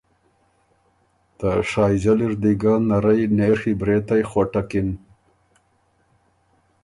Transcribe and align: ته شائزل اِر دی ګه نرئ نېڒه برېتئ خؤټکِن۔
ته 1.37 1.49
شائزل 1.71 2.19
اِر 2.25 2.33
دی 2.41 2.53
ګه 2.61 2.73
نرئ 2.89 3.21
نېڒه 3.37 3.71
برېتئ 3.79 4.23
خؤټکِن۔ 4.29 4.89